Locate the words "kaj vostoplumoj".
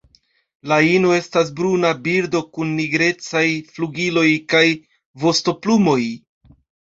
4.55-6.01